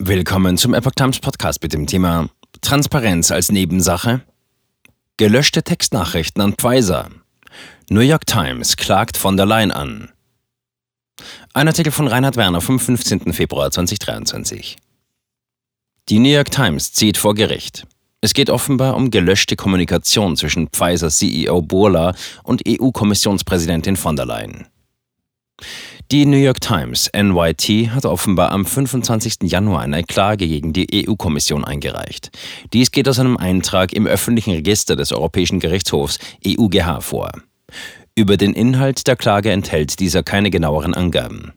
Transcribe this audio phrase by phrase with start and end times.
[0.00, 2.28] Willkommen zum Epoch Times Podcast mit dem Thema
[2.62, 4.22] Transparenz als Nebensache.
[5.18, 7.10] Gelöschte Textnachrichten an Pfizer.
[7.90, 10.10] New York Times klagt von der Leyen an.
[11.52, 13.32] Ein Artikel von Reinhard Werner vom 15.
[13.32, 14.76] Februar 2023.
[16.08, 17.86] Die New York Times zieht vor Gericht.
[18.20, 24.66] Es geht offenbar um gelöschte Kommunikation zwischen Pfizer CEO Burla und EU-Kommissionspräsidentin von der Leyen.
[26.12, 29.50] Die New York Times NYT hat offenbar am 25.
[29.50, 32.30] Januar eine Klage gegen die EU-Kommission eingereicht.
[32.74, 37.32] Dies geht aus einem Eintrag im öffentlichen Register des Europäischen Gerichtshofs EUGH vor.
[38.14, 41.52] Über den Inhalt der Klage enthält dieser keine genaueren Angaben.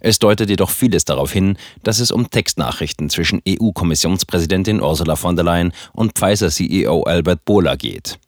[0.00, 5.44] Es deutet jedoch vieles darauf hin, dass es um Textnachrichten zwischen EU-Kommissionspräsidentin Ursula von der
[5.44, 8.18] Leyen und Pfizer-CEO Albert Bohler geht.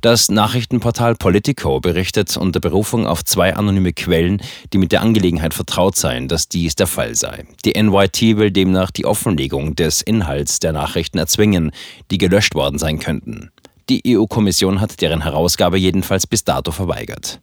[0.00, 4.40] Das Nachrichtenportal Politico berichtet unter Berufung auf zwei anonyme Quellen,
[4.72, 7.44] die mit der Angelegenheit vertraut seien, dass dies der Fall sei.
[7.64, 11.72] Die NYT will demnach die Offenlegung des Inhalts der Nachrichten erzwingen,
[12.10, 13.50] die gelöscht worden sein könnten.
[13.88, 17.40] Die EU-Kommission hat deren Herausgabe jedenfalls bis dato verweigert.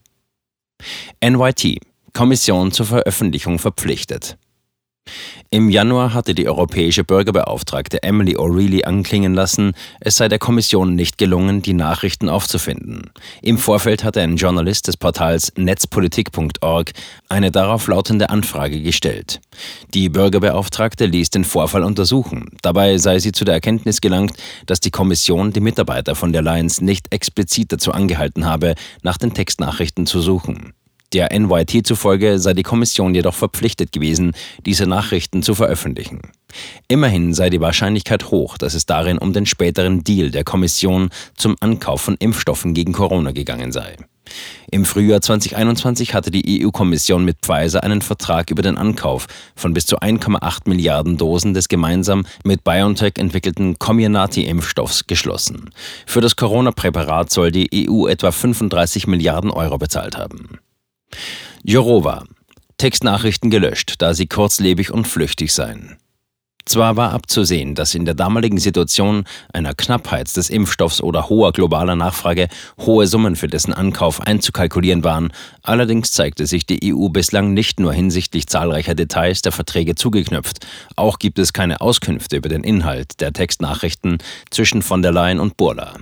[1.23, 1.79] NYT
[2.13, 4.37] Kommission zur Veröffentlichung verpflichtet.
[5.53, 11.19] Im Januar hatte die europäische Bürgerbeauftragte Emily O'Reilly anklingen lassen, es sei der Kommission nicht
[11.19, 13.11] gelungen, die Nachrichten aufzufinden.
[13.43, 16.91] Im Vorfeld hatte ein Journalist des Portals netzpolitik.org
[17.29, 19.41] eine darauf lautende Anfrage gestellt.
[19.93, 22.57] Die Bürgerbeauftragte ließ den Vorfall untersuchen.
[22.63, 26.81] Dabei sei sie zu der Erkenntnis gelangt, dass die Kommission die Mitarbeiter von der Lions
[26.81, 28.73] nicht explizit dazu angehalten habe,
[29.03, 30.73] nach den Textnachrichten zu suchen.
[31.13, 34.33] Der NYT zufolge sei die Kommission jedoch verpflichtet gewesen,
[34.65, 36.21] diese Nachrichten zu veröffentlichen.
[36.87, 41.55] Immerhin sei die Wahrscheinlichkeit hoch, dass es darin um den späteren Deal der Kommission zum
[41.59, 43.95] Ankauf von Impfstoffen gegen Corona gegangen sei.
[44.71, 49.85] Im Frühjahr 2021 hatte die EU-Kommission mit Pfizer einen Vertrag über den Ankauf von bis
[49.85, 55.69] zu 1,8 Milliarden Dosen des gemeinsam mit BioNTech entwickelten Comirnaty-Impfstoffs geschlossen.
[56.07, 60.59] Für das Corona-Präparat soll die EU etwa 35 Milliarden Euro bezahlt haben.
[61.63, 62.23] Jorova.
[62.77, 65.97] Textnachrichten gelöscht, da sie kurzlebig und flüchtig seien.
[66.65, 71.95] Zwar war abzusehen, dass in der damaligen Situation einer Knappheit des Impfstoffs oder hoher globaler
[71.95, 72.47] Nachfrage
[72.79, 77.93] hohe Summen für dessen Ankauf einzukalkulieren waren, allerdings zeigte sich die EU bislang nicht nur
[77.93, 80.65] hinsichtlich zahlreicher Details der Verträge zugeknöpft,
[80.95, 84.19] auch gibt es keine Auskünfte über den Inhalt der Textnachrichten
[84.49, 85.95] zwischen von der Leyen und Burla.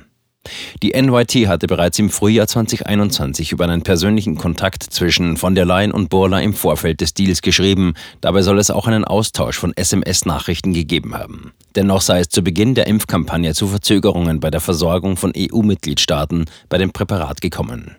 [0.81, 5.91] Die NYT hatte bereits im Frühjahr 2021 über einen persönlichen Kontakt zwischen von der Leyen
[5.91, 7.93] und Borla im Vorfeld des Deals geschrieben.
[8.21, 11.53] Dabei soll es auch einen Austausch von SMS-Nachrichten gegeben haben.
[11.75, 16.77] Dennoch sei es zu Beginn der Impfkampagne zu Verzögerungen bei der Versorgung von EU-Mitgliedstaaten bei
[16.79, 17.97] dem Präparat gekommen.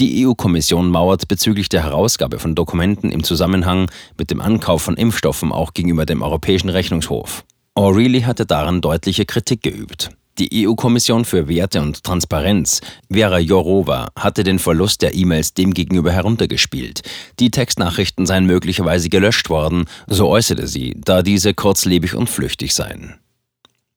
[0.00, 5.52] Die EU-Kommission mauert bezüglich der Herausgabe von Dokumenten im Zusammenhang mit dem Ankauf von Impfstoffen
[5.52, 7.44] auch gegenüber dem Europäischen Rechnungshof.
[7.76, 10.10] O'Reilly hatte daran deutliche Kritik geübt.
[10.38, 17.02] Die EU-Kommission für Werte und Transparenz, Vera Jourova, hatte den Verlust der E-Mails demgegenüber heruntergespielt.
[17.38, 23.14] Die Textnachrichten seien möglicherweise gelöscht worden, so äußerte sie, da diese kurzlebig und flüchtig seien.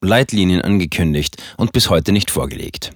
[0.02, 2.92] Leitlinien angekündigt und bis heute nicht vorgelegt.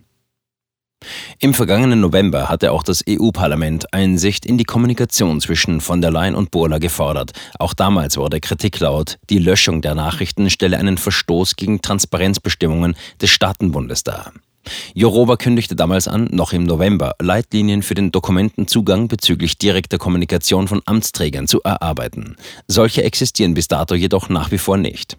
[1.39, 6.35] Im vergangenen November hatte auch das EU-Parlament Einsicht in die Kommunikation zwischen von der Leyen
[6.35, 7.31] und Burla gefordert.
[7.57, 13.31] Auch damals wurde Kritik laut, die Löschung der Nachrichten stelle einen Verstoß gegen Transparenzbestimmungen des
[13.31, 14.31] Staatenbundes dar.
[14.93, 20.81] Jourova kündigte damals an, noch im November Leitlinien für den Dokumentenzugang bezüglich direkter Kommunikation von
[20.85, 22.35] Amtsträgern zu erarbeiten.
[22.67, 25.17] Solche existieren bis dato jedoch nach wie vor nicht.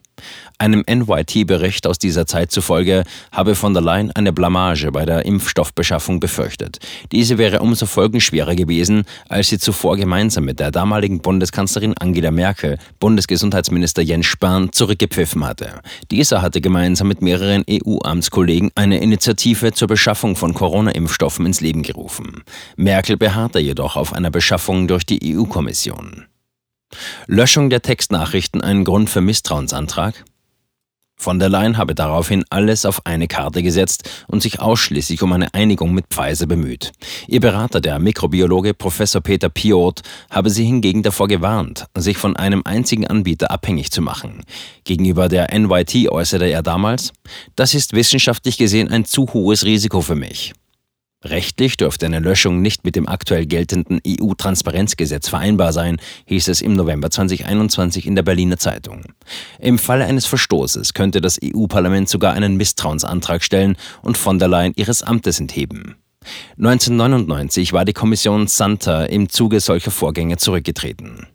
[0.59, 6.21] Einem NYT-Bericht aus dieser Zeit zufolge habe von der Leyen eine Blamage bei der Impfstoffbeschaffung
[6.21, 6.79] befürchtet.
[7.11, 12.79] Diese wäre umso folgenschwerer gewesen, als sie zuvor gemeinsam mit der damaligen Bundeskanzlerin Angela Merkel
[13.01, 15.81] Bundesgesundheitsminister Jens Spahn zurückgepfiffen hatte.
[16.11, 22.43] Dieser hatte gemeinsam mit mehreren EU-Amtskollegen eine Initiative zur Beschaffung von Corona-Impfstoffen ins Leben gerufen.
[22.77, 26.27] Merkel beharrte jedoch auf einer Beschaffung durch die EU-Kommission.
[27.27, 30.25] Löschung der Textnachrichten ein Grund für Misstrauensantrag?
[31.23, 35.55] Von der Leyen habe daraufhin alles auf eine Karte gesetzt und sich ausschließlich um eine
[35.55, 36.91] Einigung mit Pfizer bemüht.
[37.29, 40.01] Ihr Berater, der Mikrobiologe Professor Peter Piot,
[40.31, 44.43] habe sie hingegen davor gewarnt, sich von einem einzigen Anbieter abhängig zu machen.
[44.83, 47.13] Gegenüber der NYT äußerte er damals,
[47.55, 50.55] das ist wissenschaftlich gesehen ein zu hohes Risiko für mich.
[51.25, 56.75] Rechtlich dürfte eine Löschung nicht mit dem aktuell geltenden EU-Transparenzgesetz vereinbar sein, hieß es im
[56.75, 59.05] November 2021 in der Berliner Zeitung.
[59.61, 64.73] Im Falle eines Verstoßes könnte das EU-Parlament sogar einen Misstrauensantrag stellen und von der Leyen
[64.75, 65.97] ihres Amtes entheben.
[66.59, 71.27] 1999 war die Kommission Santa im Zuge solcher Vorgänge zurückgetreten.